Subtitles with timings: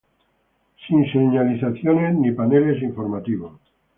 [0.87, 3.59] Sin señalizaciones ni paneles informativos.